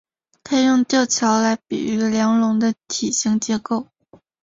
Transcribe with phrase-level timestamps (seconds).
[0.41, 3.85] 可以用吊桥来比喻梁龙的体型结构。